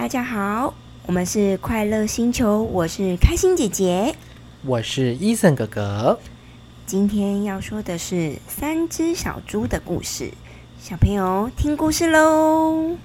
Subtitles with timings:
[0.00, 0.72] 大家好，
[1.04, 4.14] 我们是快乐星球，我是开心姐姐，
[4.64, 6.18] 我是伊森哥哥。
[6.86, 10.30] 今天要说的是三只小猪的故事，
[10.80, 12.96] 小朋友听故事喽。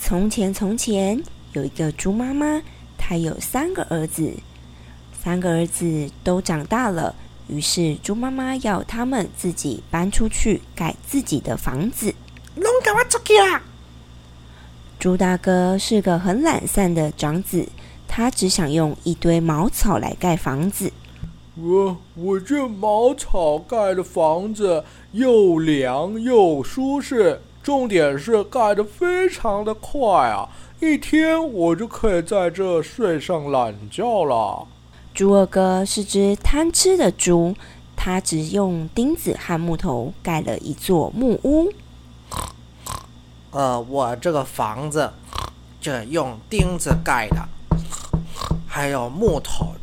[0.00, 1.22] 从前，从前
[1.52, 2.62] 有一个猪妈妈，
[2.96, 4.32] 她有三个儿子，
[5.22, 7.14] 三个儿子都长大了，
[7.48, 12.14] 于是猪妈妈要他们自己搬出去盖自己的房子。
[12.54, 13.60] 弄给我出去啦！
[14.98, 17.66] 猪大哥是个很懒散的长子，
[18.06, 20.92] 他只想用一堆茅草来盖房子。
[21.56, 27.40] 我我这茅草盖的房子又凉又舒适。
[27.62, 30.48] 重点是盖得非常的快啊！
[30.82, 34.66] 一天我就可以在这睡上懒觉了。
[35.12, 37.54] 猪二哥是只贪吃的猪，
[37.94, 41.70] 他只用钉子和木头盖了一座木屋。
[43.50, 45.12] 呃，我这个房子
[45.82, 47.46] 这用钉子盖的，
[48.66, 49.74] 还有木头。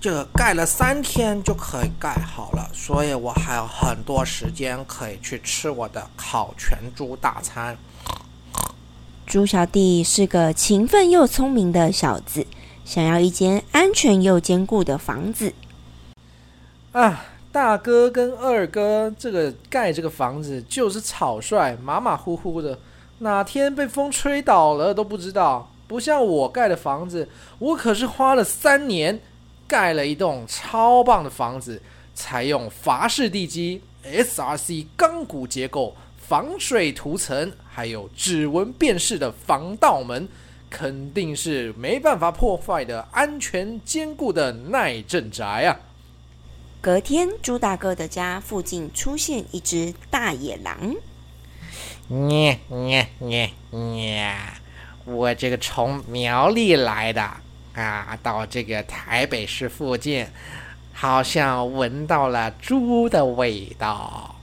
[0.00, 7.76] 这盖了三天就可以盖好了，所以我还有很多时间可以去吃我的烤全猪大餐。
[9.32, 12.46] 猪小弟是个勤奋又聪明的小子，
[12.84, 15.54] 想要一间安全又坚固的房子。
[16.92, 22.78] 啊，大哥跟二哥这个盖这个房子就是草率，马马虎虎的，
[23.20, 25.72] 哪天被风吹倒了都不知道。
[25.88, 27.26] 不像我盖的房子，
[27.58, 29.18] 我可是花了三年。
[29.66, 31.80] 盖了一栋超棒的房子，
[32.14, 35.96] 采用法式地基、SRC 钢骨结构、
[36.32, 40.26] 防水涂层，还有指纹辨识的防盗门，
[40.70, 45.76] 肯定是没办法破坏的安全坚固的耐震宅啊！
[46.80, 50.94] 隔天，朱大哥的家附近出现一只大野狼。
[52.08, 54.34] 咩咩咩咩！
[55.04, 57.30] 我这个从苗栗来的。
[57.74, 60.26] 啊，到这个台北市附近，
[60.94, 64.34] 好像闻到了猪的味道。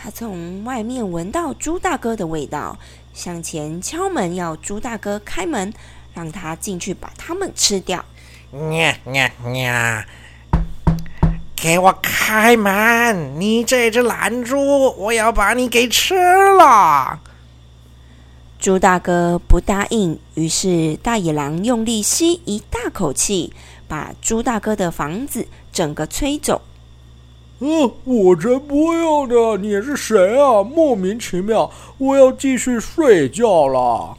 [0.00, 2.78] 他从外面闻到猪大哥的味道，
[3.12, 5.74] 向前敲门要猪大哥开门，
[6.14, 8.04] 让他进去把他们吃掉。
[8.52, 10.06] 呀呀呀！
[11.56, 13.40] 给我开门！
[13.40, 17.18] 你这只懒猪，我要把你给吃了！
[18.60, 23.52] 猪大哥不答应，于是大野狼用力吸一大口气，
[23.88, 26.62] 把猪大哥的房子整个吹走。
[27.60, 29.56] 嗯，我才不要呢！
[29.56, 30.62] 你是谁啊？
[30.62, 31.68] 莫名其妙！
[31.98, 34.16] 我要继续睡觉了。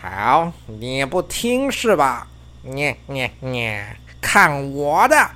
[0.00, 2.26] 好，你不听是吧？
[2.62, 3.78] 你你你，
[4.20, 5.30] 看我的！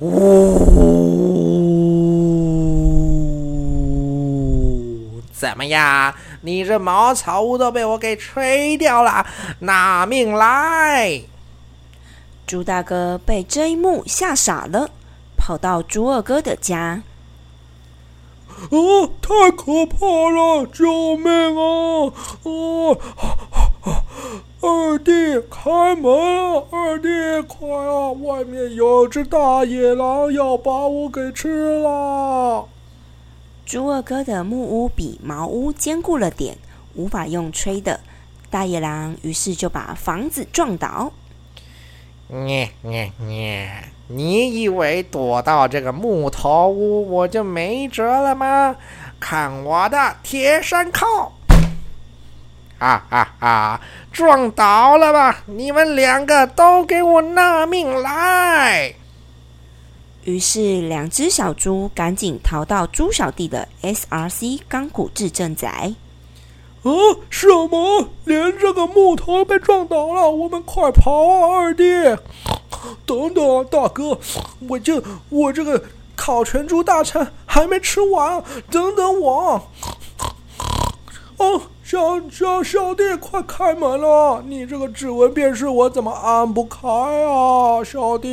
[0.00, 0.80] 呜。
[5.32, 6.14] 怎么样？
[6.42, 9.26] 你这茅草屋都被我给吹掉了，
[9.60, 11.22] 拿命来！
[12.50, 14.90] 猪大哥被这一幕吓傻了，
[15.36, 17.00] 跑到猪二哥的家。
[18.72, 20.66] 哦，太可怕了！
[20.66, 22.12] 救命啊！
[22.42, 22.98] 哦，
[24.60, 25.12] 二弟，
[25.48, 26.64] 开门啊！
[26.72, 27.08] 二弟，
[27.46, 28.10] 快啊！
[28.10, 32.66] 外面有只大野狼要把我给吃了！
[33.64, 36.58] 猪二哥的木屋比茅屋坚固了点，
[36.96, 38.00] 无法用吹的。
[38.50, 41.12] 大野狼于是就把房子撞倒。
[42.32, 43.68] 你你你，
[44.06, 48.76] 你以为躲到这个木头屋我就没辙了吗？
[49.18, 51.32] 看我的铁山靠！
[52.78, 53.80] 啊啊啊！
[54.12, 55.42] 撞倒了吧！
[55.46, 58.94] 你们两个都给我拿命来！
[60.24, 65.92] 于是，两只小猪赶紧逃到猪小弟的 SRC 钢骨制震宅。
[66.82, 66.90] 啊！
[67.28, 68.08] 什么？
[68.24, 70.30] 连这个木头被撞倒了！
[70.30, 71.84] 我们快跑啊，二弟！
[73.04, 74.18] 等等，大哥，
[74.68, 75.82] 我这我这个
[76.16, 79.62] 烤全猪大餐还没吃完，等等我。
[81.36, 84.42] 哦，小小小弟，快开门了！
[84.46, 88.28] 你这个指纹辨识我怎么按不开啊，小弟？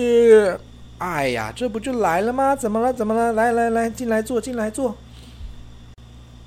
[1.00, 2.56] 哎呀，这不就来了吗？
[2.56, 2.94] 怎么了？
[2.94, 3.34] 怎么了？
[3.34, 4.96] 来来来，进来坐，进来坐。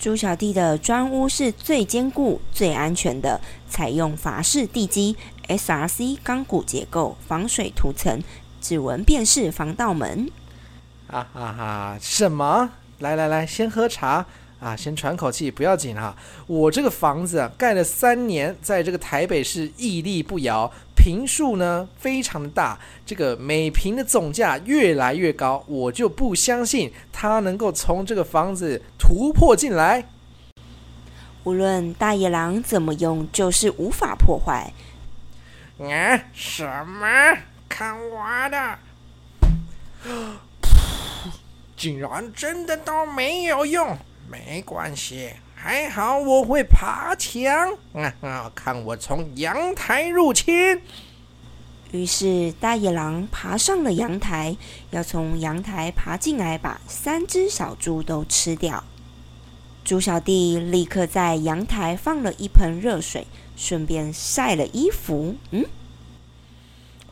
[0.01, 3.39] 猪小弟的砖屋是最坚固、最安全的，
[3.69, 5.15] 采用法式地基、
[5.47, 8.19] SRC 钢骨结构、防水涂层、
[8.63, 10.27] 指纹辨识防盗门。
[11.09, 11.99] 啊哈哈！
[12.01, 12.71] 什么？
[13.01, 14.25] 来来来，先喝茶。
[14.59, 16.15] 啊，先喘口气，不要紧啊。
[16.47, 20.71] 我这个房子啊，盖了三年，在这个台北市屹立不摇，
[21.03, 30.05] 平数呢非常的大，这个每平的总价越来越高，我就不相信他能够从这个房子突破进来。
[31.45, 34.71] 无论大野狼怎么用，就是无法破坏。
[35.79, 37.09] 啊，什么？
[37.67, 38.79] 看我的！
[41.79, 43.97] 竟然真的都没有用，
[44.29, 45.31] 没关系，
[45.63, 47.45] 还好我会爬墙。
[47.93, 48.51] 啊啊！
[48.55, 50.81] 看我从阳台入侵。
[51.93, 54.57] 于是大野狼爬上了阳台，
[54.91, 58.83] 要从阳台爬进来，把三只小猪都吃掉。
[59.85, 65.37] 猪小弟立刻在阳台放了一盆热水，顺便晒了衣服。
[65.51, 65.67] 嗯。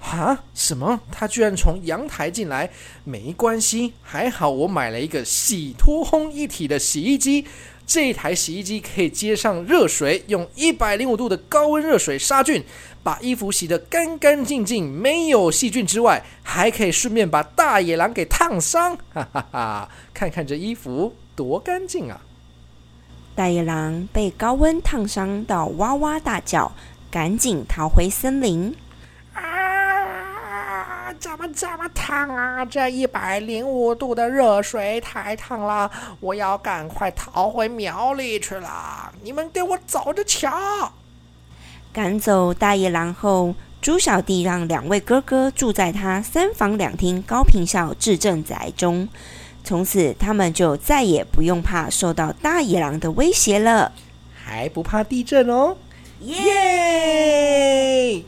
[0.00, 0.42] 啊！
[0.54, 0.98] 什么？
[1.12, 2.70] 他居然从阳台进来？
[3.04, 7.44] 没关系，还好我买了一个洗脱烘一体的洗衣机。
[7.88, 12.62] 这一台洗衣机可以接上热水，用一百零五度的高温热水杀菌，
[13.02, 18.94] 把衣服洗得干干净净，没有细菌之外，还可以顺便把大野狼给烫伤。
[19.14, 19.88] 哈哈哈！
[20.12, 22.20] 看看这衣服多干净啊！
[23.34, 26.70] 大野狼被高温烫伤到哇哇大叫，
[27.10, 28.76] 赶紧逃回森林。
[31.20, 32.64] 怎么这么烫啊！
[32.64, 39.12] 这一百零五度的热水太烫了，我要赶快逃回苗里去了。
[39.22, 40.92] 你们给我走着瞧！
[41.92, 49.08] 赶走大野狼后，猪小弟让两位哥哥住在他三房两厅高平校智正宅中。
[49.64, 53.90] 从此，他们就再也不用怕受到大野狼的威胁了，
[54.34, 55.76] 还不怕地震哦！
[56.20, 58.22] 耶！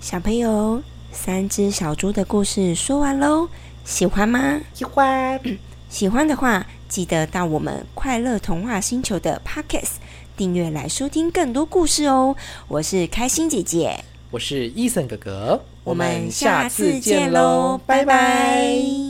[0.00, 0.80] 小朋友。
[1.12, 3.48] 三只小猪的故事说完喽，
[3.84, 4.60] 喜欢吗？
[4.74, 5.40] 喜欢。
[5.88, 9.92] 喜欢的话，记得到我们快乐童话星球的 Podcast
[10.36, 12.36] 订阅来收听更多故事哦。
[12.68, 19.07] 我是开心姐姐，我是伊森哥哥，我们下次见喽，拜拜。